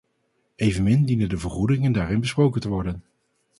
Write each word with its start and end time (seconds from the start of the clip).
Evenmin 0.55 1.05
dienen 1.05 1.29
de 1.29 1.37
vergoedingen 1.37 1.91
daarin 1.91 2.19
besproken 2.19 2.61
te 2.61 2.69
worden. 2.69 3.03